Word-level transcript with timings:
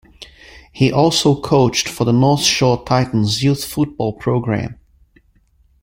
He 0.73 0.91
also 0.91 1.39
coached 1.39 1.87
for 1.87 2.05
the 2.05 2.11
North 2.11 2.41
Shore 2.41 2.83
Titans 2.83 3.43
youth 3.43 3.63
football 3.63 4.13
program. 4.13 4.79